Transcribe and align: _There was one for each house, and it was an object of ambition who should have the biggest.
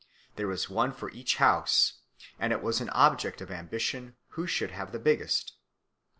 _There 0.35 0.47
was 0.47 0.67
one 0.67 0.93
for 0.93 1.11
each 1.11 1.35
house, 1.35 2.01
and 2.39 2.51
it 2.51 2.63
was 2.63 2.81
an 2.81 2.89
object 2.89 3.39
of 3.39 3.51
ambition 3.51 4.15
who 4.29 4.47
should 4.47 4.71
have 4.71 4.91
the 4.91 4.97
biggest. 4.99 5.53